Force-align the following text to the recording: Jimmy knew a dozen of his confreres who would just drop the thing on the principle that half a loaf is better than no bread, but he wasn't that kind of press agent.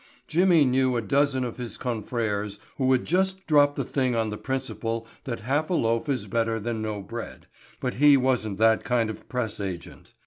Jimmy 0.27 0.65
knew 0.65 0.95
a 0.97 1.01
dozen 1.03 1.43
of 1.43 1.57
his 1.57 1.77
confreres 1.77 2.57
who 2.77 2.87
would 2.87 3.05
just 3.05 3.45
drop 3.45 3.75
the 3.75 3.83
thing 3.83 4.15
on 4.15 4.31
the 4.31 4.35
principle 4.37 5.05
that 5.25 5.41
half 5.41 5.69
a 5.69 5.75
loaf 5.75 6.09
is 6.09 6.25
better 6.25 6.59
than 6.59 6.81
no 6.81 7.03
bread, 7.03 7.45
but 7.79 7.93
he 8.01 8.17
wasn't 8.17 8.57
that 8.57 8.83
kind 8.83 9.11
of 9.11 9.29
press 9.29 9.59
agent. 9.59 10.15